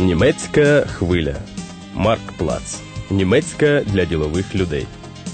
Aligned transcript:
Німецька 0.00 0.80
хвиля. 0.80 1.36
Марк 1.94 2.32
Плац. 2.38 2.80
Німецька 3.10 3.82
для 3.86 4.04
ділових 4.04 4.54
людей. 4.54 4.86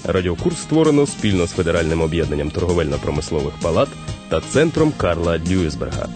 Радіокурс 0.05 0.59
створено 0.59 1.07
спільно 1.07 1.47
з 1.47 1.51
Федеральним 1.51 2.01
об'єднанням 2.01 2.51
торговельно-промислових 2.51 3.53
палат 3.63 3.89
та 4.29 4.41
центром 4.41 4.93
Карла 4.97 5.39
Дюйсберга. 5.39 6.09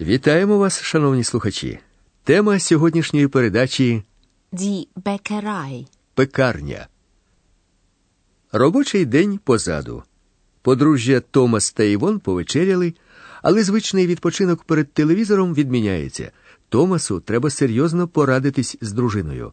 Вітаємо 0.00 0.58
вас, 0.58 0.82
шановні 0.82 1.24
слухачі. 1.24 1.78
Тема 2.24 2.58
сьогоднішньої 2.58 3.28
передачі 3.28 4.02
Die 4.52 4.86
Bäckerei. 4.96 5.86
пекарня. 6.14 6.88
Робочий 8.52 9.04
день 9.04 9.38
позаду. 9.44 10.02
Подружжя 10.66 11.20
Томас 11.20 11.72
та 11.72 11.84
Івон 11.84 12.18
повечеряли, 12.18 12.94
але 13.42 13.62
звичний 13.62 14.06
відпочинок 14.06 14.64
перед 14.64 14.92
телевізором 14.92 15.54
відміняється. 15.54 16.30
Томасу 16.68 17.20
треба 17.20 17.50
серйозно 17.50 18.08
порадитись 18.08 18.76
з 18.80 18.92
дружиною. 18.92 19.52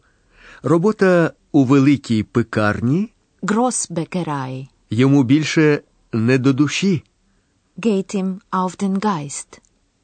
Робота 0.62 1.32
у 1.52 1.64
великій 1.64 2.22
пекарні 2.22 3.12
Großbäckerei. 3.42 4.66
йому 4.90 5.22
більше 5.22 5.80
не 6.12 6.38
до 6.38 6.52
душі, 6.52 7.02
Geht 7.78 8.14
ihm 8.16 8.36
auf 8.52 8.82
den 8.82 8.98
Geist. 8.98 9.60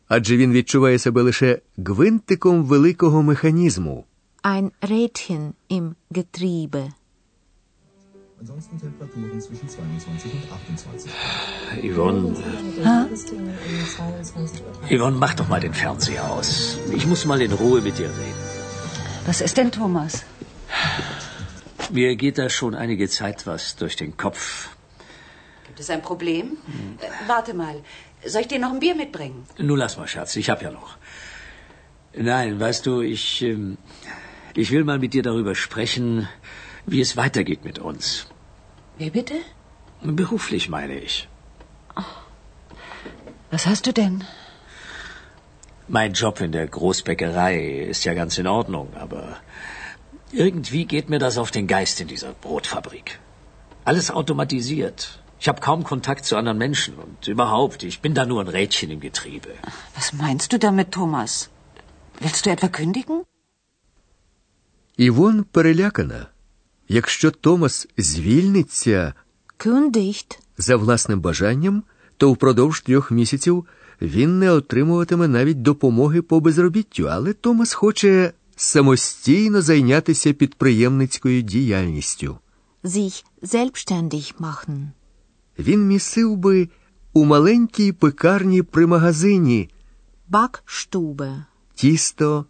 адже 0.09 0.37
він 0.37 0.53
відчуває 0.53 0.99
себе 0.99 1.23
лише 1.23 1.61
гвинтиком 1.77 2.65
великого 2.65 3.23
механізму. 3.23 4.05
Ein 4.43 4.71
Rädchen 4.83 5.53
im 5.71 5.95
Getriebe. 6.11 6.93
Ansonsten 8.41 8.81
Temperaturen 8.81 9.39
zwischen 9.39 9.69
22 9.69 10.33
und 10.33 10.51
28 10.51 11.13
Grad. 11.13 11.85
Yvonne, 11.85 12.35
Yvonne, 14.89 15.17
mach 15.19 15.35
doch 15.35 15.49
mal 15.49 15.61
den 15.61 15.75
Fernseher 15.75 16.25
aus. 16.31 16.79
Ich 16.91 17.07
muss 17.07 17.27
mal 17.27 17.43
in 17.43 17.53
Ruhe 17.53 17.83
mit 17.83 17.99
dir 17.99 18.09
reden. 18.09 18.41
Was 19.27 19.43
ist 19.43 19.59
denn, 19.59 19.71
Thomas? 19.71 20.25
Mir 21.91 22.17
geht 22.17 22.39
da 22.39 22.49
schon 22.49 22.75
einige 22.75 23.11
Zeit 23.11 23.47
was 23.47 23.77
durch 23.77 23.97
den 23.97 24.17
Kopf. 24.17 24.71
Gibt 25.67 25.81
es 25.81 25.91
ein 25.91 26.01
Problem? 26.01 26.57
Äh, 27.01 27.09
warte 27.27 27.53
mal. 27.53 27.83
Soll 28.25 28.41
ich 28.41 28.49
dir 28.49 28.59
noch 28.59 28.73
ein 28.73 28.81
Bier 28.81 28.95
mitbringen? 28.95 29.45
Nun 29.59 29.79
lass 29.79 29.99
mal, 29.99 30.09
Schatz, 30.09 30.35
ich 30.37 30.49
hab 30.49 30.63
ja 30.63 30.71
noch. 30.71 30.97
Nein, 32.15 32.59
weißt 32.59 32.87
du, 32.87 33.03
ich, 33.03 33.43
ähm, 33.43 33.77
ich 34.55 34.71
will 34.71 34.85
mal 34.85 34.99
mit 34.99 35.13
dir 35.13 35.23
darüber 35.23 35.55
sprechen, 35.55 36.27
wie 36.90 37.02
es 37.02 37.18
weitergeht 37.18 37.64
mit 37.66 37.80
uns. 37.80 38.28
Wie 38.98 39.10
bitte? 39.10 39.36
Beruflich 40.02 40.70
meine 40.70 40.98
ich. 41.00 41.28
Was 43.52 43.66
hast 43.66 43.88
du 43.88 43.94
denn? 43.94 44.24
Mein 45.88 46.14
Job 46.14 46.42
in 46.42 46.52
der 46.52 46.68
Großbäckerei 46.68 47.56
ist 47.94 48.06
ja 48.06 48.14
ganz 48.14 48.38
in 48.38 48.48
Ordnung, 48.48 48.88
aber 48.96 49.38
irgendwie 50.32 50.86
geht 50.86 51.10
mir 51.10 51.20
das 51.20 51.38
auf 51.38 51.52
den 51.52 51.68
Geist 51.68 52.02
in 52.02 52.08
dieser 52.08 52.34
Brotfabrik. 52.34 53.20
Alles 53.84 54.10
automatisiert. 54.10 55.20
Ich 55.40 55.48
habe 55.48 55.62
kaum 55.62 55.84
Kontakt 55.84 56.26
zu 56.26 56.38
anderen 56.38 56.58
Menschen 56.58 56.96
und 56.96 57.28
überhaupt, 57.28 57.84
ich 57.84 58.02
bin 58.02 58.16
da 58.16 58.26
nur 58.26 58.42
ein 58.42 58.48
Rädchen 58.48 58.90
im 58.90 59.00
Getriebe. 59.00 59.54
Was 59.96 60.14
meinst 60.14 60.54
du 60.54 60.58
damit, 60.58 60.92
Thomas? 60.92 61.50
Willst 62.20 62.46
du 62.46 62.50
etwa 62.50 62.68
kündigen? 62.68 63.26
Івон 64.98 65.46
перелякана. 65.54 66.28
Якщо 66.93 67.31
Томас 67.31 67.89
звільниться 67.97 69.15
за 70.59 70.77
власним 70.77 71.21
бажанням, 71.21 71.83
то 72.17 72.33
впродовж 72.33 72.81
трьох 72.81 73.11
місяців 73.11 73.67
він 74.03 74.39
не 74.39 74.51
отримуватиме 74.51 75.29
навіть 75.29 75.63
допомоги 75.63 76.23
по 76.23 76.41
безробіттю, 76.41 77.09
але 77.11 77.33
Томас 77.33 77.73
хоче 77.73 78.33
самостійно 78.57 79.63
зайнятися 79.63 80.33
підприємницькою 80.33 81.43
діяльністю. 81.43 82.39
Sich 82.85 83.25
selbstständig 83.43 84.35
machen. 84.41 84.89
Він 85.59 85.87
місив 85.87 86.37
би 86.37 86.69
у 87.13 87.25
маленькій 87.25 87.93
пекарні 87.93 88.63
при 88.63 88.87
магазині 88.87 89.71
Backstube. 90.31 91.45
тісто, 91.75 92.47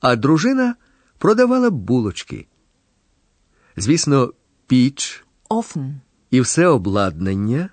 а 0.00 0.16
дружина 0.16 0.74
продавала 1.18 1.70
б 1.70 1.74
булочки. 1.74 2.46
Звісно, 3.76 4.32
піч 4.66 5.24
Offen. 5.50 5.94
і 6.30 6.40
все 6.40 6.66
обладнання 6.66 7.68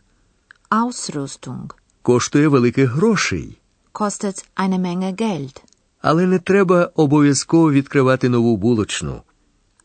Ausrüstung. 0.70 1.70
коштує 2.02 2.48
великих 2.48 2.90
грошей. 2.90 3.58
Kostet 3.94 4.46
eine 4.56 4.80
Menge 4.80 5.22
Geld. 5.22 5.62
Але 6.02 6.26
не 6.28 6.40
треба 6.40 6.92
обов'язково 6.96 7.72
відкривати 7.72 8.30
нову 8.30 8.58
булочну. 8.58 9.22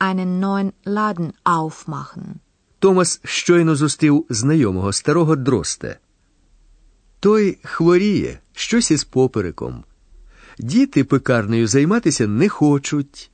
Einen 0.01 0.41
neuen 0.41 0.73
Laden 0.87 1.33
aufmachen. 1.45 2.25
Томас 2.79 3.21
щойно 3.25 3.77
зустрів 3.77 4.27
знайомого 4.31 4.93
старого 4.93 5.37
дросте. 5.37 5.99
Той 7.21 7.59
хворіє, 7.63 8.39
щось 8.53 8.91
із 8.91 9.05
попереком. 9.05 9.85
Діти 10.59 11.05
пекарнею 11.05 11.67
займатися 11.67 12.27
не 12.27 12.49
хочуть. 12.49 13.31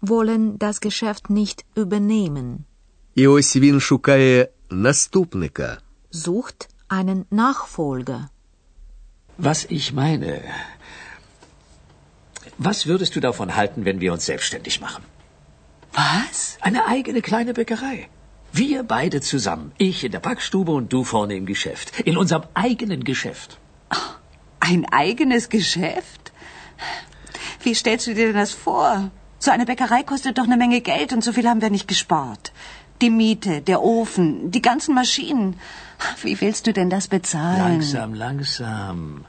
Wollen 0.00 0.58
das 0.58 0.80
Geschäft 0.80 1.30
nicht 1.30 1.64
übernehmen. 1.76 2.64
І 3.14 3.26
ось 3.26 3.56
він 3.56 3.80
шукає 3.80 4.48
наступника. 4.70 5.78
Sucht 6.12 6.68
einen 6.88 7.24
Nachfolger. 7.30 8.20
Was 9.38 9.66
ich 9.70 9.92
meine. 9.92 10.42
Was 12.58 12.86
würdest 12.86 13.16
du 13.16 13.20
davon 13.20 13.48
halten, 13.56 13.84
wenn 13.84 14.00
wir 14.00 14.12
uns 14.12 14.24
selbstständig 14.26 14.80
machen? 14.80 15.02
Was? 15.92 16.58
Eine 16.60 16.86
eigene 16.86 17.20
kleine 17.20 17.52
Bäckerei. 17.52 18.08
Wir 18.52 18.84
beide 18.84 19.20
zusammen. 19.20 19.72
Ich 19.78 20.04
in 20.04 20.12
der 20.12 20.20
Backstube 20.20 20.72
und 20.72 20.92
du 20.92 21.02
vorne 21.02 21.34
im 21.34 21.46
Geschäft. 21.46 21.86
In 22.10 22.16
unserem 22.16 22.44
eigenen 22.54 23.02
Geschäft. 23.02 23.58
Ein 24.60 24.82
eigenes 25.04 25.48
Geschäft? 25.48 26.32
Wie 27.64 27.74
stellst 27.74 28.06
du 28.06 28.14
dir 28.14 28.26
denn 28.28 28.40
das 28.44 28.52
vor? 28.52 29.10
So 29.39 29.51
eine 29.51 29.65
Bäckerei 29.65 30.03
kostet 30.03 30.37
doch 30.37 30.43
eine 30.43 30.57
Menge 30.57 30.81
Geld 30.81 31.13
und 31.13 31.23
so 31.23 31.31
viel 31.31 31.47
haben 31.47 31.61
wir 31.61 31.69
nicht 31.69 31.87
gespart. 31.87 32.51
Die 33.01 33.09
Miete, 33.09 33.61
der 33.61 33.81
Ofen, 33.81 34.51
die 34.51 34.61
ganzen 34.61 34.93
Maschinen. 34.93 35.57
Wie 36.21 36.39
willst 36.41 36.67
du 36.67 36.73
denn 36.73 36.89
das 36.89 37.07
bezahlen? 37.07 37.59
Langsam, 37.59 38.13
langsam. 38.13 39.25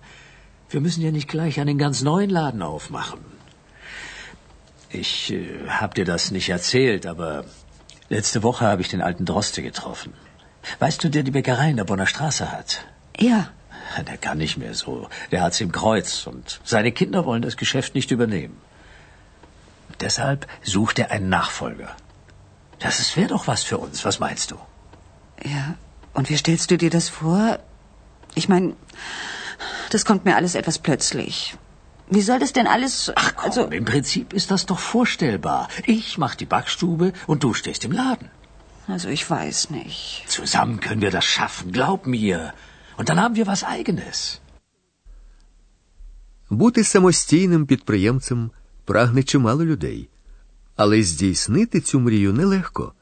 Wir 0.68 0.80
müssen 0.80 1.02
ja 1.02 1.12
nicht 1.12 1.28
gleich 1.28 1.60
einen 1.60 1.78
ganz 1.78 2.02
neuen 2.02 2.30
Laden 2.30 2.62
aufmachen. 2.62 3.20
Ich 4.90 5.32
äh, 5.32 5.68
hab 5.68 5.94
dir 5.94 6.04
das 6.04 6.32
nicht 6.32 6.48
erzählt, 6.48 7.06
aber 7.06 7.44
letzte 8.08 8.42
Woche 8.42 8.66
habe 8.66 8.82
ich 8.82 8.88
den 8.88 9.02
alten 9.02 9.24
Droste 9.24 9.62
getroffen. 9.62 10.12
Weißt 10.80 11.04
du, 11.04 11.08
der 11.08 11.22
die 11.22 11.30
Bäckerei 11.30 11.70
in 11.70 11.76
der 11.76 11.84
Bonner 11.84 12.06
Straße 12.06 12.50
hat? 12.50 12.84
Ja. 13.16 13.50
Der 14.08 14.16
kann 14.16 14.38
nicht 14.38 14.56
mehr 14.56 14.74
so. 14.74 15.08
Der 15.30 15.42
hat's 15.42 15.60
im 15.60 15.70
Kreuz 15.72 16.26
und 16.26 16.60
seine 16.64 16.92
Kinder 16.92 17.24
wollen 17.24 17.42
das 17.42 17.56
Geschäft 17.56 17.94
nicht 17.94 18.10
übernehmen. 18.10 18.56
Deshalb 19.99 20.47
sucht 20.63 20.99
er 20.99 21.11
einen 21.11 21.29
Nachfolger. 21.29 21.95
Das 22.79 23.15
wäre 23.15 23.29
doch 23.29 23.47
was 23.47 23.63
für 23.63 23.77
uns. 23.77 24.03
Was 24.05 24.19
meinst 24.19 24.51
du? 24.51 24.57
Ja. 25.43 25.75
Und 26.13 26.29
wie 26.29 26.37
stellst 26.37 26.71
du 26.71 26.77
dir 26.77 26.89
das 26.89 27.09
vor? 27.09 27.59
Ich 28.35 28.49
meine, 28.49 28.75
das 29.89 30.05
kommt 30.05 30.25
mir 30.25 30.35
alles 30.35 30.55
etwas 30.55 30.79
plötzlich. 30.79 31.55
Wie 32.09 32.21
soll 32.21 32.39
das 32.39 32.53
denn 32.53 32.67
alles. 32.67 33.11
Ach 33.15 33.35
komm, 33.35 33.45
also, 33.45 33.61
im 33.65 33.85
Prinzip 33.85 34.33
ist 34.33 34.51
das 34.51 34.65
doch 34.65 34.79
vorstellbar. 34.79 35.67
Ich 35.85 36.17
mach 36.17 36.35
die 36.35 36.45
Backstube 36.45 37.13
und 37.27 37.43
du 37.43 37.53
stehst 37.53 37.83
im 37.85 37.91
Laden. 37.91 38.29
also 38.87 39.09
ich 39.09 39.29
weiß 39.29 39.69
nicht. 39.71 40.25
Zusammen 40.27 40.79
können 40.79 41.01
wir 41.01 41.11
das 41.11 41.25
schaffen, 41.25 41.71
glaub 41.71 42.05
mir. 42.05 42.53
Und 42.97 43.09
dann 43.09 43.19
haben 43.19 43.35
wir 43.35 43.47
was 43.47 43.63
eigenes. 43.63 44.39
Бути 46.49 46.83
самостійним 46.83 47.65
підприємцем 47.65 48.51
прагне 48.84 49.22
чимало 49.22 49.64
людей. 49.64 50.08
Але 50.76 51.02
здійснити 51.02 51.80
цю 51.80 52.00
мрію 52.00 52.32
нелегко. 52.32 52.92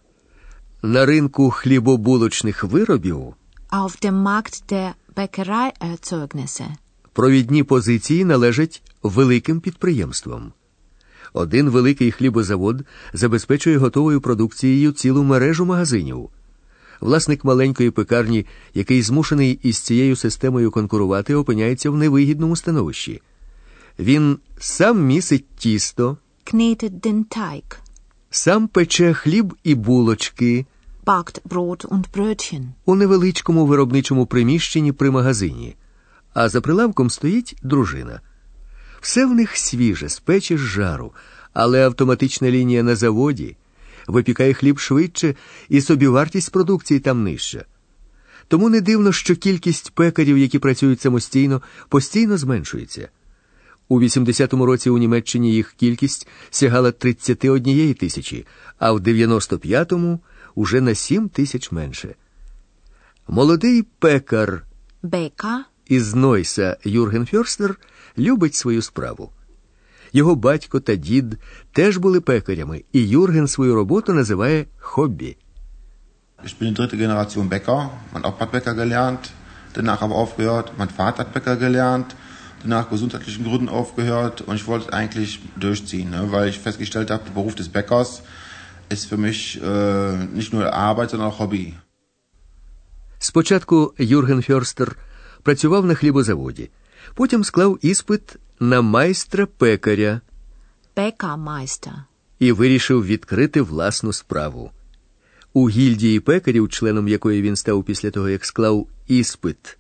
На 0.82 1.06
ринку 1.06 1.50
хлібобулочних 1.50 2.64
виробів 2.64 3.34
Auf 3.70 4.04
dem 4.04 4.22
Markt 4.22 4.72
der 4.72 4.92
Bäckereierzeugnisse. 5.16 6.66
провідні 7.12 7.62
позиції 7.62 8.25
належать 8.25 8.82
великим 9.02 9.60
підприємствам. 9.60 10.52
Один 11.32 11.70
великий 11.70 12.10
хлібозавод 12.10 12.84
забезпечує 13.12 13.78
готовою 13.78 14.20
продукцією 14.20 14.92
цілу 14.92 15.22
мережу 15.22 15.64
магазинів. 15.64 16.28
Власник 17.00 17.44
маленької 17.44 17.90
пекарні, 17.90 18.46
який 18.74 19.02
змушений 19.02 19.60
із 19.62 19.78
цією 19.78 20.16
системою 20.16 20.70
конкурувати, 20.70 21.34
опиняється 21.34 21.90
в 21.90 21.96
невигідному 21.96 22.56
становищі. 22.56 23.22
Він 23.98 24.38
сам 24.58 25.06
місить 25.06 25.46
тісто, 25.56 26.18
Knetet 26.52 27.00
den 27.00 27.24
Teig. 27.36 27.76
сам 28.30 28.68
пече 28.68 29.14
хліб 29.14 29.54
і 29.64 29.74
булочки, 29.74 30.66
backt 31.06 31.40
Brot 31.48 31.88
und 31.88 32.04
Brötchen. 32.16 32.64
у 32.84 32.94
невеличкому 32.94 33.66
виробничому 33.66 34.26
приміщенні 34.26 34.92
при 34.92 35.10
магазині, 35.10 35.76
а 36.34 36.48
за 36.48 36.60
прилавком 36.60 37.10
стоїть 37.10 37.56
дружина. 37.62 38.20
Все 39.00 39.26
в 39.26 39.34
них 39.34 39.56
свіже, 39.56 40.08
з 40.08 40.20
печі 40.20 40.56
з 40.56 40.60
жару, 40.60 41.12
але 41.52 41.84
автоматична 41.84 42.50
лінія 42.50 42.82
на 42.82 42.96
заводі 42.96 43.56
випікає 44.06 44.54
хліб 44.54 44.78
швидше 44.78 45.34
і 45.68 45.80
собівартість 45.80 46.52
продукції 46.52 47.00
там 47.00 47.22
нижча. 47.22 47.64
Тому 48.48 48.68
не 48.68 48.80
дивно, 48.80 49.12
що 49.12 49.36
кількість 49.36 49.90
пекарів, 49.90 50.38
які 50.38 50.58
працюють 50.58 51.00
самостійно, 51.00 51.62
постійно 51.88 52.38
зменшується. 52.38 53.08
У 53.88 54.00
80-му 54.00 54.67
році 54.67 54.90
у 54.90 54.99
Німеччині 54.99 55.52
їх 55.52 55.73
кількість 55.73 56.29
сягала 56.50 56.93
31 56.93 57.94
тисячі, 57.94 58.46
а 58.79 58.93
в 58.93 58.99
95-му 58.99 60.20
уже 60.55 60.81
на 60.81 60.94
7 60.94 61.29
тисяч 61.29 61.73
менше. 61.73 62.14
Молодий 63.29 63.82
пекар 63.99 64.64
Bäcker, 65.02 65.58
із 65.87 66.14
Нойса 66.14 66.76
Юрген 66.85 67.26
Фьорстер 67.26 67.79
любить 68.19 68.55
свою 68.55 68.82
справу. 68.82 69.32
Його 70.12 70.34
батько 70.34 70.81
та 70.81 70.94
дід 70.94 71.38
теж 71.73 71.96
були 71.96 72.20
пекарями, 72.20 72.84
і 72.93 73.08
Юрген 73.08 73.49
свою 73.49 73.75
роботу 73.75 74.14
називає 74.14 74.67
хобі. 74.79 75.37
Ich 76.44 76.55
bin 76.61 76.69
die 76.69 76.76
dritte 76.76 76.96
Generation 76.96 77.49
Bäcker. 77.49 77.81
Mein 78.12 78.25
Opa 78.29 78.41
hat 78.44 78.52
Bäcker 78.52 78.75
gelernt, 78.82 79.25
danach 79.75 80.00
aber 80.05 80.17
aufgehört. 80.23 80.67
Mein 80.79 80.91
Vater 80.99 81.20
hat 81.23 81.32
Bäcker 81.34 81.56
gelernt, 81.67 82.08
danach 82.62 82.90
gesundheitlichen 82.90 83.44
Gründen 83.44 83.69
aufgehört. 83.69 84.43
Und 84.43 84.56
ich 84.56 84.66
wollte 84.66 84.87
es 84.88 84.93
eigentlich 84.93 85.40
durchziehen, 85.56 86.10
ne? 86.10 86.32
weil 86.32 86.49
ich 86.49 86.58
festgestellt 86.58 87.10
habe, 87.10 87.25
der 87.25 87.32
Beruf 87.32 87.55
des 87.55 87.69
Bäckers 87.69 88.22
ist 88.88 89.05
für 89.10 89.16
mich 89.16 89.60
äh, 89.62 90.25
nicht 90.38 90.52
nur 90.52 90.72
Arbeit, 90.72 91.10
sondern 91.10 91.28
auch 91.31 91.38
Hobby. 91.38 91.75
Спочатку 93.20 93.94
Юрген 93.99 94.43
Фьорстер 94.43 94.96
працював 95.43 95.87
на 95.87 95.94
хлібозаводі, 95.94 96.70
потім 97.14 97.44
склав 97.44 97.78
іспит 97.82 98.37
на 98.60 98.81
майстра 98.81 99.46
пекаря 99.46 100.20
Bäckermeister. 100.96 101.93
і 102.38 102.52
вирішив 102.52 103.06
відкрити 103.06 103.62
власну 103.62 104.12
справу. 104.12 104.70
У 105.52 105.70
гільдії 105.70 106.20
пекарів, 106.20 106.69
членом 106.69 107.08
якої 107.08 107.43
він 107.43 107.56
став 107.56 107.84
після 107.84 108.10
того, 108.10 108.28
як 108.28 108.44
склав 108.44 108.87
іспит, 109.06 109.78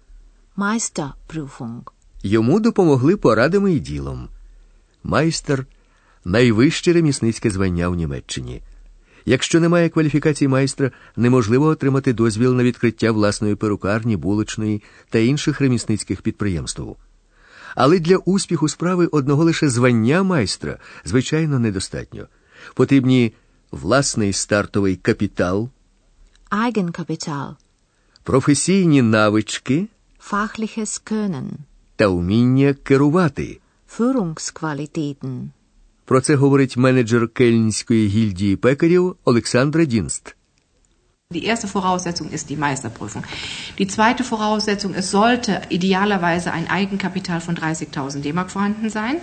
Meisterprüfung. 0.56 1.82
Йому 2.22 2.60
допомогли 2.60 3.16
порадами 3.16 3.72
і 3.72 3.78
ділом. 3.78 4.28
Майстер 5.04 5.66
найвище 6.24 6.92
ремісницьке 6.92 7.50
звання 7.50 7.88
в 7.88 7.94
Німеччині. 7.94 8.62
Якщо 9.24 9.60
немає 9.60 9.88
кваліфікації 9.88 10.48
майстра, 10.48 10.90
неможливо 11.16 11.66
отримати 11.66 12.12
дозвіл 12.12 12.54
на 12.54 12.62
відкриття 12.62 13.12
власної 13.12 13.54
перукарні, 13.54 14.16
булочної 14.16 14.82
та 15.10 15.18
інших 15.18 15.60
ремісницьких 15.60 16.22
підприємств. 16.22 16.96
Але 17.74 17.98
для 17.98 18.16
успіху 18.16 18.68
справи 18.68 19.06
одного 19.06 19.44
лише 19.44 19.68
звання 19.68 20.22
майстра, 20.22 20.78
звичайно, 21.04 21.58
недостатньо. 21.58 22.26
Потрібні 22.74 23.32
власний 23.70 24.32
стартовий 24.32 24.96
капітал, 24.96 25.70
Eigenkapital. 26.50 27.54
професійні 28.22 29.02
навички 29.02 29.86
Fachliches 30.30 31.02
Können. 31.12 31.48
та 31.97 32.07
вміння 32.07 32.73
керувати. 32.73 33.59
Führungsqualitäten. 33.97 35.49
Про 36.05 36.21
це 36.21 36.35
говорить 36.35 36.77
менеджер 36.77 37.27
Кельнської 37.27 38.07
гільдії 38.07 38.55
пекарів 38.55 39.15
Олександра 39.23 39.85
Дінст. 39.85 40.35
Die 41.33 41.45
erste 41.45 41.67
Voraussetzung 41.67 42.29
ist 42.31 42.49
die 42.51 42.57
Meisterprüfung. 42.57 43.23
Die 43.79 43.87
zweite 43.87 44.23
Voraussetzung, 44.23 44.93
es 44.93 45.09
sollte 45.09 45.61
idealerweise 45.69 46.51
ein 46.51 46.69
Eigenkapital 46.69 47.41
von 47.41 47.55
30.000 47.55 48.21
D-Mark 48.21 48.51
vorhanden 48.51 48.89
sein. 48.89 49.15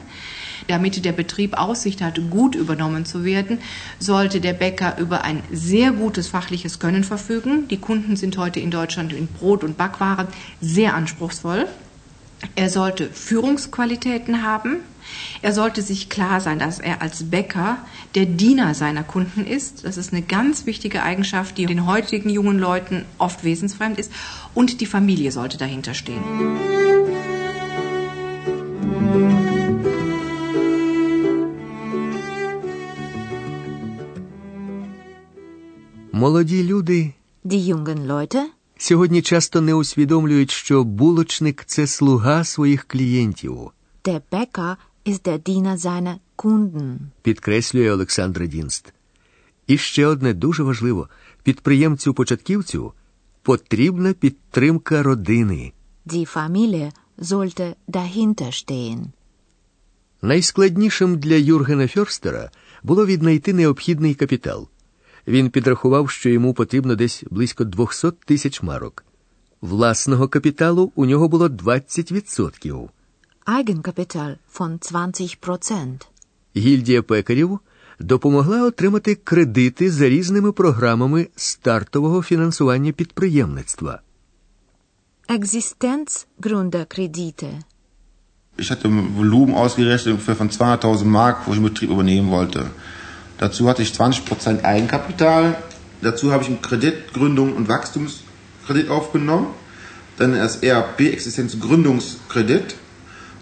Damit 0.66 1.04
der 1.04 1.12
Betrieb 1.12 1.54
Aussicht 1.54 2.00
hat, 2.02 2.20
gut 2.30 2.54
übernommen 2.54 3.04
zu 3.04 3.24
werden, 3.24 3.58
sollte 3.98 4.40
der 4.40 4.54
Bäcker 4.54 4.98
über 4.98 5.22
ein 5.22 5.42
sehr 5.52 5.92
gutes 5.92 6.26
fachliches 6.28 6.78
Können 6.78 7.04
verfügen. 7.04 7.68
Die 7.68 7.78
Kunden 7.78 8.16
sind 8.16 8.36
heute 8.38 8.60
in 8.60 8.70
Deutschland 8.70 9.12
in 9.12 9.28
Brot- 9.28 9.64
und 9.64 9.76
Backwaren 9.76 10.28
sehr 10.60 10.94
anspruchsvoll. 10.94 11.68
Er 12.56 12.70
sollte 12.70 13.08
Führungsqualitäten 13.08 14.42
haben. 14.42 14.76
Er 15.42 15.52
sollte 15.52 15.82
sich 15.82 16.08
klar 16.08 16.40
sein, 16.40 16.58
dass 16.58 16.78
er 16.78 17.02
als 17.02 17.30
Bäcker 17.30 17.78
der 18.14 18.26
Diener 18.26 18.74
seiner 18.74 19.02
Kunden 19.02 19.46
ist. 19.46 19.84
Das 19.84 19.96
ist 19.96 20.12
eine 20.12 20.22
ganz 20.22 20.66
wichtige 20.66 21.02
Eigenschaft, 21.02 21.58
die 21.58 21.66
den 21.66 21.86
heutigen 21.86 22.30
jungen 22.30 22.58
Leuten 22.58 23.04
oft 23.18 23.44
wesensfremd 23.44 23.98
ist. 23.98 24.12
Und 24.54 24.80
die 24.80 24.86
Familie 24.86 25.32
sollte 25.32 25.58
dahinter 25.58 25.94
stehen. 25.94 26.22
Молоді 36.12 36.62
люди 36.62 37.14
Die 37.44 37.66
jungen 37.66 38.06
Leute, 38.06 38.50
Сьогодні 38.77 39.21
часто 39.21 39.61
не 39.61 39.73
усвідомлюють, 39.73 40.51
що 40.51 40.83
булочник 40.83 41.63
це 41.65 41.87
слуга 41.87 42.43
своїх 42.43 42.85
клієнтів, 42.87 43.71
der 44.03 44.21
Bäcker 44.31 44.75
ist 45.05 45.27
der 45.27 45.39
Diener 45.49 45.77
seiner 45.77 46.15
Kunden. 46.37 46.97
підкреслює 47.21 47.91
Олександра 47.91 48.45
Дінст. 48.45 48.93
І 49.67 49.77
ще 49.77 50.05
одне 50.05 50.33
дуже 50.33 50.63
важливо: 50.63 51.09
підприємцю-початківцю 51.43 52.91
потрібна 53.41 54.13
підтримка 54.13 55.03
родини. 55.03 55.73
Die 56.05 56.35
Familie 56.35 56.91
sollte 57.19 57.75
dahinter 57.87 58.51
stehen. 58.51 59.05
Найскладнішим 60.21 61.19
для 61.19 61.35
Юргена 61.35 61.87
Фьорстера 61.87 62.51
було 62.83 63.05
віднайти 63.05 63.53
необхідний 63.53 64.15
капітал. 64.15 64.69
Він 65.27 65.49
підрахував, 65.49 66.09
що 66.09 66.29
йому 66.29 66.53
потрібно 66.53 66.95
десь 66.95 67.23
близько 67.31 67.63
200 67.63 68.11
тисяч 68.25 68.63
марок. 68.63 69.05
Власного 69.61 70.27
капіталу 70.27 70.91
у 70.95 71.05
нього 71.05 71.27
було 71.27 71.47
20%. 71.47 72.89
Eigenkapital 73.47 74.35
von 74.59 74.91
20%. 74.91 75.93
Гільдія 76.55 77.03
пекарів 77.03 77.59
допомогла 77.99 78.63
отримати 78.63 79.15
кредити 79.15 79.91
за 79.91 80.09
різними 80.09 80.51
програмами 80.51 81.27
стартового 81.35 82.23
фінансування 82.23 82.91
підприємництва. 82.91 83.99
Existenzgründerkredite. 85.27 87.49
Ich 88.57 88.69
hatte 88.71 88.87
ein 88.87 89.15
Volumen 89.17 89.55
ausgerechnet 89.63 90.13
ungefähr 90.15 90.35
von 90.35 90.49
200.000 90.49 91.03
Mark, 91.19 91.35
wo 91.45 91.49
ich 91.53 91.59
einen 91.59 91.69
Betrieb 91.69 91.89
übernehmen 91.95 92.29
wollte. 92.37 92.61
Dazu 93.38 93.68
hatte 93.68 93.82
ich 93.82 93.92
20% 93.92 94.64
Eigenkapital. 94.64 95.56
Dazu 96.02 96.32
habe 96.32 96.42
ich 96.42 96.48
einen 96.48 96.62
Kreditgründung 96.62 97.54
und 97.56 97.68
Wachstumskredit 97.68 98.88
aufgenommen. 98.90 99.48
Dann 100.18 100.34
das 100.34 100.56
ERP 100.62 101.00
Existenzgründungskredit 101.00 102.74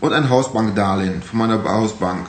und 0.00 0.12
ein 0.12 0.30
Hausbankdarlehen 0.30 1.22
von 1.22 1.38
meiner 1.40 1.62
Hausbank. 1.64 2.26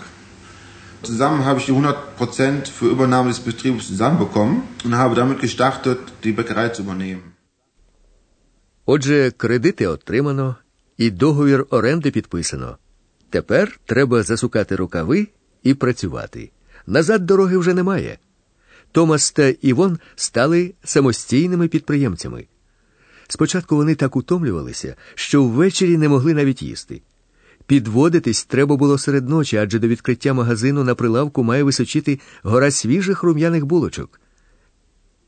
Zusammen 1.03 1.45
habe 1.45 1.59
ich 1.59 1.65
die 1.67 1.71
100% 1.71 2.67
für 2.67 2.87
Übernahme 2.87 3.29
des 3.29 3.39
Betriebs 3.39 3.87
zusammenbekommen 3.87 4.63
und 4.83 4.95
habe 4.95 5.15
damit 5.15 5.39
gestartet, 5.39 5.99
die 6.23 6.33
Bäckerei 6.33 6.69
zu 6.69 6.81
übernehmen. 6.81 7.23
Отже, 8.85 9.31
кредити 9.31 9.87
отримано 9.87 10.55
і 10.97 11.11
договір 11.11 11.65
оренди 11.69 12.11
підписано. 12.11 12.77
Тепер 13.29 13.79
треба 13.85 14.23
засукати 14.23 14.75
рукави 14.75 15.27
і 15.63 15.73
працювати. 15.73 16.51
Назад 16.86 17.26
дороги 17.26 17.56
вже 17.56 17.74
немає. 17.74 18.18
Томас 18.92 19.32
та 19.32 19.48
Івон 19.48 19.98
стали 20.14 20.74
самостійними 20.84 21.68
підприємцями. 21.68 22.46
Спочатку 23.28 23.76
вони 23.76 23.94
так 23.94 24.16
утомлювалися, 24.16 24.96
що 25.14 25.44
ввечері 25.44 25.96
не 25.96 26.08
могли 26.08 26.34
навіть 26.34 26.62
їсти. 26.62 27.02
Підводитись 27.66 28.44
треба 28.44 28.76
було 28.76 28.98
серед 28.98 29.28
ночі, 29.28 29.56
адже 29.56 29.78
до 29.78 29.88
відкриття 29.88 30.34
магазину 30.34 30.84
на 30.84 30.94
прилавку 30.94 31.42
має 31.42 31.62
височити 31.62 32.20
гора 32.42 32.70
свіжих 32.70 33.22
рум'яних 33.22 33.66
булочок. 33.66 34.20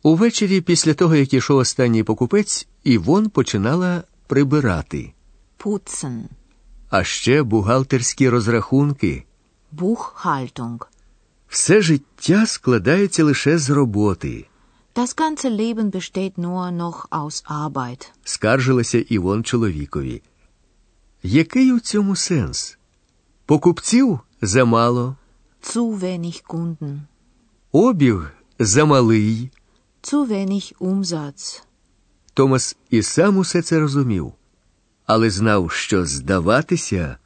Увечері, 0.02 0.60
після 0.60 0.94
того, 0.94 1.16
як 1.16 1.34
ішов 1.34 1.58
останній 1.58 2.02
покупець, 2.02 2.68
Івон 2.84 3.28
починала 3.28 4.02
прибирати. 4.26 5.12
Putzen. 5.58 6.22
А 6.90 7.04
ще 7.04 7.42
бухгалтерські 7.42 8.28
розрахунки. 8.28 9.24
Buchhaltung. 9.72 10.78
Все 11.56 11.80
життя 11.82 12.46
складається 12.46 13.24
лише 13.24 13.58
з 13.58 13.70
роботи, 13.70 14.46
Das 14.94 15.16
ganze 15.18 15.50
Leben 15.60 15.90
besteht 15.90 16.32
nur 16.38 16.70
noch 16.70 17.08
aus 17.10 17.44
Arbeit. 17.48 18.08
скаржилася 18.24 18.98
Івон 18.98 19.44
чоловікові. 19.44 20.22
Який 21.22 21.72
у 21.72 21.80
цьому 21.80 22.16
сенс? 22.16 22.78
Покупців 23.46 24.20
замало, 24.42 25.16
Zu 25.62 25.98
wenig 26.00 26.42
Kunden. 26.48 27.00
обіг 27.72 28.30
замалий, 28.58 29.50
zu 30.02 30.28
wenig 30.28 30.74
Umsatz. 30.80 31.62
Томас 32.34 32.76
і 32.90 33.02
сам 33.02 33.36
усе 33.36 33.62
це 33.62 33.80
розумів, 33.80 34.32
але 35.06 35.30
знав, 35.30 35.70
що 35.70 36.06
здаватися 36.06 37.16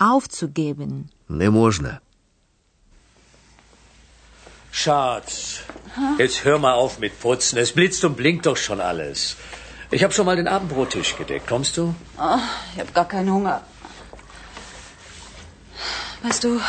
Aufzugeben. 0.00 1.02
не 1.28 1.50
можна. 1.50 2.00
Schatz, 4.80 5.62
jetzt 6.18 6.44
hör 6.44 6.60
mal 6.60 6.74
auf 6.74 7.00
mit 7.00 7.18
Putzen. 7.18 7.58
Es 7.58 7.72
blitzt 7.72 8.04
und 8.04 8.16
blinkt 8.16 8.46
doch 8.46 8.56
schon 8.56 8.80
alles. 8.80 9.34
Ich 9.90 10.04
habe 10.04 10.14
schon 10.14 10.24
mal 10.24 10.36
den 10.36 10.46
Abendbrottisch 10.46 11.16
gedeckt. 11.16 11.48
Kommst 11.48 11.76
du? 11.76 11.96
Oh, 12.16 12.38
ich 12.72 12.80
habe 12.80 12.92
gar 12.92 13.08
keinen 13.08 13.32
Hunger. 13.32 13.64
Weißt 16.22 16.44
du, 16.44 16.60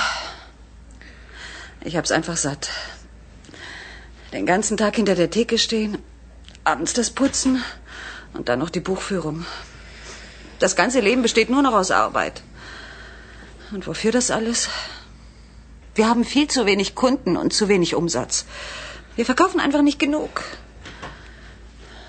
ich 1.83 1.95
hab's 1.97 2.09
einfach 2.09 2.35
satt. 2.35 2.71
Den 4.33 4.47
ganzen 4.47 4.75
Tag 4.75 4.95
hinter 4.95 5.13
der 5.13 5.29
Theke 5.29 5.59
stehen, 5.59 5.99
abends 6.63 6.93
das 6.93 7.11
Putzen 7.11 7.63
und 8.33 8.49
dann 8.49 8.57
noch 8.57 8.71
die 8.71 8.79
Buchführung. 8.79 9.45
Das 10.57 10.75
ganze 10.75 10.99
Leben 10.99 11.21
besteht 11.21 11.51
nur 11.51 11.61
noch 11.61 11.75
aus 11.75 11.91
Arbeit. 11.91 12.41
Und 13.71 13.85
wofür 13.85 14.11
das 14.11 14.31
alles? 14.31 14.67
Wir 15.98 16.08
haben 16.08 16.24
viel 16.24 16.48
zu 16.48 16.66
wenig 16.66 16.94
Kunden 16.94 17.36
und 17.36 17.52
zu 17.52 17.68
wenig 17.68 17.94
Umsatz. 17.94 18.44
Wir 19.16 19.24
verkaufen 19.24 19.60
einfach 19.60 19.82
nicht 19.82 19.98
genug. 19.98 20.42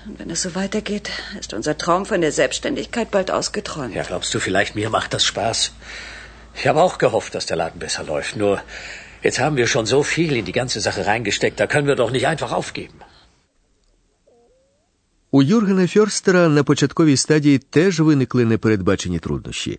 Und 0.06 0.18
wenn 0.20 0.30
es 0.30 0.42
so 0.42 0.54
weitergeht, 0.54 1.10
ist 1.40 1.52
unser 1.52 1.76
Traum 1.76 2.06
von 2.06 2.20
der 2.20 2.32
Selbstständigkeit 2.32 3.10
bald 3.10 3.30
ausgeträumt. 3.30 3.94
Ja, 3.94 4.02
glaubst 4.02 4.32
du 4.34 4.38
vielleicht, 4.40 4.74
mir 4.76 4.90
macht 4.90 5.14
das 5.14 5.24
Spaß? 5.24 5.72
Ich 6.58 6.66
habe 6.66 6.80
auch 6.80 6.98
gehofft, 6.98 7.34
dass 7.34 7.46
der 7.46 7.56
Laden 7.56 7.80
besser 7.80 8.04
läuft. 8.04 8.36
Nur, 8.36 8.60
jetzt 9.22 9.40
haben 9.40 9.56
wir 9.56 9.66
schon 9.66 9.86
so 9.86 10.02
viel 10.02 10.36
in 10.36 10.44
die 10.44 10.52
ganze 10.52 10.80
Sache 10.80 11.06
reingesteckt, 11.06 11.58
da 11.60 11.66
können 11.66 11.88
wir 11.88 11.96
doch 11.96 12.10
nicht 12.10 12.26
einfach 12.26 12.52
aufgeben. 12.52 13.00
У 15.32 15.42
Юргена 15.42 15.86
Фьорстера 15.86 16.48
на 16.48 16.64
початковій 16.64 17.16
стадії 17.16 17.58
теж 17.58 18.00
виникли 18.00 18.44
непередбачені 18.44 19.18
труднощі. 19.18 19.78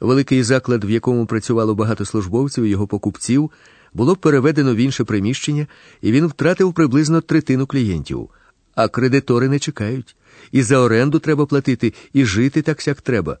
Великий 0.00 0.42
заклад, 0.42 0.84
в 0.84 0.90
якому 0.90 1.26
працювало 1.26 1.74
багато 1.74 2.04
службовців 2.04 2.64
і 2.64 2.68
його 2.68 2.86
покупців, 2.86 3.50
було 3.94 4.16
переведено 4.16 4.74
в 4.74 4.76
інше 4.76 5.04
приміщення, 5.04 5.66
і 6.02 6.12
він 6.12 6.26
втратив 6.26 6.72
приблизно 6.72 7.20
третину 7.20 7.66
клієнтів. 7.66 8.28
А 8.74 8.88
кредитори 8.88 9.48
не 9.48 9.58
чекають. 9.58 10.16
І 10.52 10.62
за 10.62 10.78
оренду 10.78 11.18
треба 11.18 11.46
платити, 11.46 11.94
і 12.12 12.24
жити 12.24 12.62
так 12.62 12.82
сяк 12.82 13.00
треба. 13.00 13.38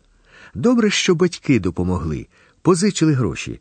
Добре, 0.54 0.90
що 0.90 1.14
батьки 1.14 1.60
допомогли, 1.60 2.26
позичили 2.62 3.12
гроші. 3.12 3.60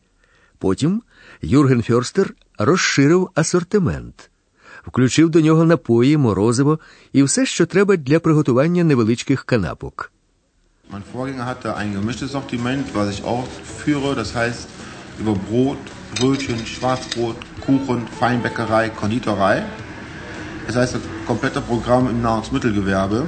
Потім 0.58 1.02
Юрген 1.42 1.84
Фьорстер 1.84 2.34
розширив 2.58 3.30
асортимент, 3.36 4.30
включив 4.88 5.30
до 5.30 5.42
нього 5.42 5.66
напої, 5.66 6.18
морозиво 6.18 6.80
і 7.14 7.24
все, 7.24 7.46
що 7.46 7.66
треба 7.66 7.98
для 7.98 8.20
приготування 8.20 8.84
невеличких 8.84 9.44
канапок. 9.44 10.12
Mein 10.92 11.04
Vorgänger 11.04 11.46
hatte 11.46 11.76
ein 11.76 11.94
gemischtes 11.94 12.34
Sortiment, 12.34 12.94
was 12.94 13.10
ich 13.10 13.24
auch 13.24 13.46
führe. 13.48 14.16
Das 14.16 14.36
heißt, 14.36 14.68
über 15.20 15.34
Brot, 15.34 15.78
Brötchen, 16.16 16.64
Schwarzbrot, 16.66 17.38
Kuchen, 17.66 18.08
Feinbäckerei, 18.08 18.90
Konditorei. 18.90 19.64
Das 20.68 20.76
heißt, 20.76 20.96
das 20.96 21.02
komplette 21.26 21.62
Programm 21.62 22.10
im 22.10 22.22
Nahrungsmittelgewerbe. 22.22 23.26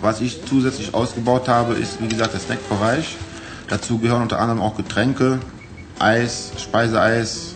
Was 0.00 0.20
ich 0.20 0.44
zusätzlich 0.44 0.92
ausgebaut 0.92 1.48
habe, 1.48 1.74
ist, 1.74 2.02
wie 2.02 2.08
gesagt, 2.08 2.32
der 2.34 2.40
Snackbereich. 2.40 3.16
Dazu 3.68 3.98
gehören 3.98 4.22
unter 4.22 4.40
anderem 4.40 4.60
auch 4.60 4.76
Getränke, 4.76 5.38
Eis, 5.98 6.52
Speiseeis 6.58 7.49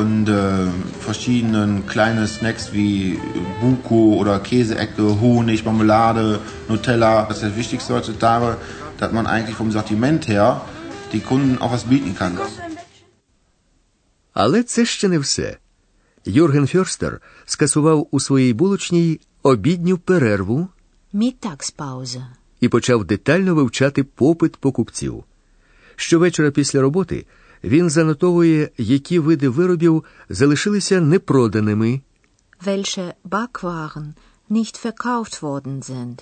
und 0.00 0.28
äh, 0.28 0.66
verschiedene 1.08 1.82
kleine 1.92 2.26
Snacks 2.26 2.72
wie 2.72 3.18
Buko 3.60 4.02
oder 4.20 4.34
Käseecke, 4.40 5.04
Honig, 5.20 5.64
Marmelade, 5.64 6.40
Nutella. 6.68 7.14
Das 7.26 7.36
ist 7.38 7.44
das 7.44 7.56
Wichtigste 7.56 7.94
heutzutage, 7.94 8.50
dass 8.98 9.10
man 9.12 9.26
eigentlich 9.26 9.56
vom 9.56 9.70
Sortiment 9.70 10.22
her 10.32 10.48
die 11.12 11.20
Kunden 11.20 11.54
auch 11.62 11.72
was 11.72 11.84
bieten 11.84 12.14
kann. 12.20 12.38
Але 14.32 14.62
це 14.62 14.84
ще 14.84 15.08
не 15.08 15.18
все. 15.18 15.58
Юрген 16.24 16.66
Фьорстер 16.66 17.20
скасував 17.44 18.08
у 18.10 18.20
своїй 18.20 18.52
булочній 18.52 19.20
обідню 19.42 19.98
перерву 19.98 20.68
Mittagspause. 21.14 22.22
і 22.60 22.68
почав 22.68 23.04
детально 23.04 23.54
вивчати 23.54 24.04
попит 24.04 24.56
покупців. 24.56 25.24
Щовечора 25.96 26.50
після 26.50 26.80
роботи 26.80 27.26
він 27.64 27.90
занотовує, 27.90 28.70
які 28.78 29.18
види 29.18 29.48
виробів 29.48 30.04
залишилися 30.28 31.00
непроданими. 31.00 32.00
Welche 32.66 33.12
Backwaren 33.24 34.12
nicht 34.50 34.86
verkauft 34.86 35.42
worden 35.42 35.82
sind. 35.90 36.18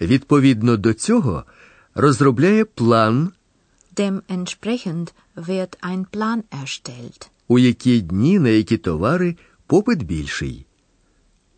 Відповідно 0.00 0.76
до 0.76 0.94
цього 0.94 1.44
розробляє 1.94 2.64
план, 2.64 3.32
Dementsprechend 3.96 5.12
wird 5.36 5.76
ein 5.82 6.04
Plan 6.12 6.42
erstellt. 6.62 7.28
у 7.48 7.58
які 7.58 8.00
дні 8.00 8.38
на 8.38 8.48
які 8.48 8.76
товари 8.76 9.36
попит 9.66 10.02
більший. 10.02 10.66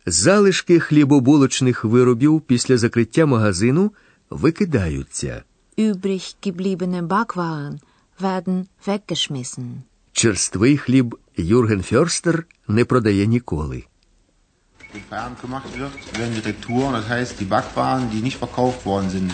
Залишки 0.05 0.79
хлібобулочних 0.79 1.83
виробів 1.85 2.41
після 2.41 2.77
закриття 2.77 3.25
магазину 3.25 3.91
викидаються. 4.29 5.43
Übrig 5.77 6.35
gebliebene 6.43 7.07
Backwaren 7.07 7.79
werden 8.20 8.68
weggeschmissen. 8.86 9.84
Черствий 10.12 10.78
хліб 10.78 11.16
Юрген 11.36 11.82
Фьорстер 11.82 12.46
не 12.68 12.84
продає 12.84 13.26
ніколи. 13.26 13.84
Wenn 14.94 15.02
Feierabend 15.10 15.40
gemacht 15.42 15.70
wird, 15.78 15.92
werden 16.18 16.34
die 16.36 16.44
Retouren, 16.50 16.92
das 16.98 17.06
heißt 17.08 17.32
die 17.40 17.44
Backwaren, 17.54 18.04
die 18.12 18.22
nicht 18.22 18.38
verkauft 18.38 18.86
worden 18.86 19.10
sind, 19.10 19.32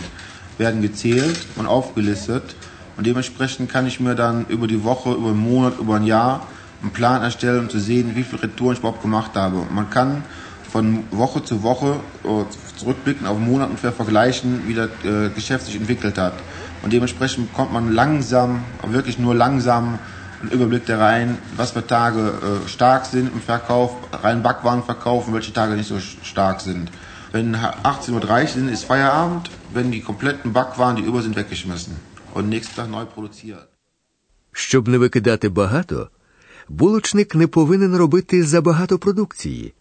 werden 0.59 0.83
gezählt 0.83 1.39
und 1.59 1.67
aufgelistet. 1.67 2.57
Und 2.97 3.07
dementsprechend 3.07 3.71
kann 3.71 3.87
ich 3.87 4.01
mir 4.01 4.15
dann 4.15 4.47
über 4.55 4.67
die 4.67 4.83
Woche, 4.83 5.11
über 5.13 5.29
einen 5.29 5.45
Monat, 5.53 5.79
über 5.79 5.95
ein 5.97 6.07
Jahr 6.17 6.35
einen 6.83 6.91
Plan 6.91 7.23
erstellen, 7.23 7.61
um 7.65 7.71
zu 7.71 7.79
sehen, 7.79 8.17
wie 8.17 8.25
viele 8.25 8.43
Retouren 8.43 8.73
ich 8.75 8.81
überhaupt 8.81 9.03
gemacht 9.03 9.33
habe. 9.35 9.57
Und 9.59 9.73
man 9.73 9.89
kann 9.89 10.25
von 10.73 11.05
Woche 11.11 11.45
zu 11.45 11.63
Woche 11.63 12.01
äh, 12.25 12.45
zurückblicken 12.77 13.27
auf 13.27 13.37
einen 13.37 13.51
Monat 13.53 13.69
ungefähr 13.69 13.93
vergleichen, 13.93 14.67
wie 14.67 14.75
das 14.75 14.91
äh, 15.05 15.29
Geschäft 15.31 15.67
sich 15.67 15.77
entwickelt 15.77 16.19
hat. 16.19 16.35
Und 16.83 16.93
dementsprechend 16.93 17.51
bekommt 17.51 17.73
man 17.73 17.93
langsam, 17.93 18.65
wirklich 18.99 19.19
nur 19.19 19.35
langsam, 19.35 19.99
einen 20.41 20.51
Überblick 20.51 20.85
da 20.87 20.99
rein, 20.99 21.39
was 21.57 21.71
für 21.71 21.87
Tage 21.87 22.21
äh, 22.21 22.69
stark 22.69 23.07
sind 23.07 23.33
im 23.33 23.41
Verkauf, 23.41 23.91
rein 24.25 24.43
Backwaren 24.43 24.83
verkaufen, 24.83 25.33
welche 25.35 25.53
Tage 25.53 25.75
nicht 25.75 25.89
so 25.89 25.99
stark 26.01 26.61
sind. 26.61 26.91
Wenn 27.31 27.57
18.30 27.57 28.13
Uhr 28.13 28.47
sind, 28.49 28.69
ist 28.69 28.85
Feierabend, 28.85 29.51
wenn 29.73 29.91
die 29.91 30.01
kompletten 30.01 30.53
Backwaren, 30.53 30.97
die 30.97 31.03
über 31.03 31.23
sind, 31.23 31.37
weggeschmissen 31.37 31.95
und 32.35 32.49
nächsten 32.49 32.77
Tag 32.77 32.91
neu 32.91 33.05
produziert. 33.05 33.69
Щоб 34.53 34.89
не 34.89 34.99
викидати 34.99 35.49
багато, 35.49 36.09
булочник 36.69 37.35
не 37.35 37.47
повинен 37.47 37.97
робити 37.97 38.45
забагато 38.45 38.99
продукції. 38.99 39.75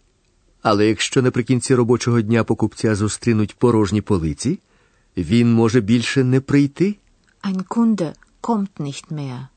Але 0.62 0.86
якщо 0.86 1.22
наприкінці 1.22 1.74
робочого 1.74 2.20
дня 2.20 2.44
покупця 2.44 2.94
зустрінуть 2.94 3.58
порожні 3.58 4.00
полиці, 4.00 4.58
він 5.16 5.52
може 5.52 5.80
більше 5.80 6.24
не 6.24 6.40
прийти. 6.40 6.96
Ein 7.42 7.64
Kunde 7.68 8.12
kommt 8.40 8.80
nicht 8.80 9.10
mehr. 9.10 9.48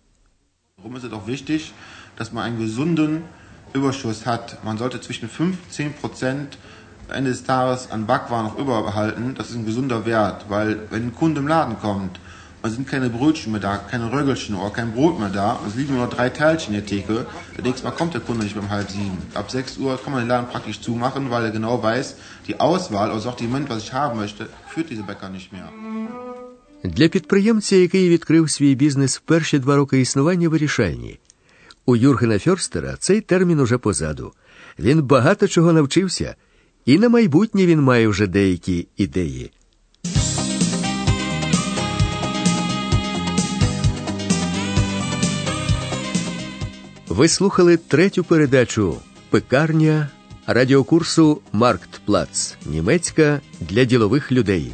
Darum 0.77 0.95
ist 0.97 1.05
es 1.05 1.13
auch 1.13 1.27
wichtig, 1.27 1.61
dass 2.17 2.31
man 2.33 2.43
einen 2.45 2.59
gesunden 2.65 3.11
Überschuss 3.73 4.25
hat. 4.25 4.45
Man 4.63 4.77
sollte 4.77 4.99
zwischen 5.01 5.29
5 5.29 5.57
und 5.63 5.71
10 5.71 5.93
Prozent 6.01 6.57
Ende 7.09 7.29
des 7.31 7.43
Tages 7.43 7.91
an 7.91 8.05
Backwaren 8.07 8.45
noch 8.47 8.57
überbehalten. 8.57 9.35
Das 9.37 9.49
ist 9.49 9.55
ein 9.55 9.65
gesunder 9.65 10.05
Wert, 10.05 10.45
weil 10.49 10.71
wenn 10.91 11.03
ein 11.07 11.15
Kunde 11.15 11.41
im 11.41 11.47
Laden 11.47 11.75
kommt 11.79 12.19
es 12.62 12.74
sind 12.74 12.86
keine 12.86 13.08
Brötchen 13.10 13.52
mehr 13.52 13.60
da, 13.60 13.76
keine 13.78 14.12
Röggelchen 14.12 14.54
oder 14.54 14.70
kein 14.70 14.92
Brot 14.92 15.18
mehr 15.18 15.30
da, 15.30 15.58
es 15.66 15.74
liegen 15.74 15.94
nur 15.94 16.04
noch 16.04 16.14
drei 16.14 16.28
Teilchen 16.28 16.74
in 16.74 16.80
der 16.80 16.86
Theke, 16.86 17.26
dann 17.54 17.64
nächstes 17.64 17.84
Mal 17.84 17.92
kommt 17.92 18.14
der 18.14 18.20
Kunde 18.20 18.44
nicht 18.44 18.56
um 18.56 18.68
halb 18.70 18.90
sieben. 18.90 19.18
Ab 19.34 19.50
6 19.50 19.78
Uhr 19.78 19.98
kann 20.02 20.12
man 20.12 20.22
den 20.22 20.28
Laden 20.28 20.48
praktisch 20.48 20.80
zumachen, 20.80 21.30
weil 21.30 21.44
er 21.44 21.50
genau 21.50 21.82
weiß, 21.82 22.16
die 22.46 22.60
Auswahl 22.60 23.10
oder 23.10 23.20
Sortiment, 23.20 23.68
was 23.70 23.84
ich 23.84 23.92
haben 23.92 24.18
möchte, 24.18 24.48
führt 24.72 24.90
diese 24.90 25.02
Bäcker 25.02 25.30
nicht 25.30 25.52
mehr. 25.52 25.68
Для 26.84 27.08
підприємця, 27.08 27.76
який 27.76 28.08
відкрив 28.08 28.50
свій 28.50 28.74
бізнес 28.74 29.18
в 29.18 29.20
перші 29.20 29.58
два 29.58 29.76
роки 29.76 30.00
існування, 30.00 30.48
вирішальні. 30.48 31.18
У 31.86 31.96
Юргена 31.96 32.38
Фьорстера 32.38 32.96
цей 32.98 33.20
термін 33.20 33.60
уже 33.60 33.78
позаду. 33.78 34.32
Він 34.78 35.02
багато 35.02 35.48
чого 35.48 35.72
навчився, 35.72 36.34
і 36.84 36.98
на 36.98 37.08
майбутнє 37.08 37.66
він 37.66 37.80
має 37.80 38.08
вже 38.08 38.26
деякі 38.26 38.88
ідеї. 38.96 39.50
Ви 47.10 47.28
слухали 47.28 47.76
третю 47.76 48.24
передачу 48.24 48.96
Пекарня 49.30 50.08
радіокурсу 50.46 51.40
Марктплац. 51.52 52.54
Німецька 52.66 53.40
для 53.60 53.84
ділових 53.84 54.32
людей. 54.32 54.72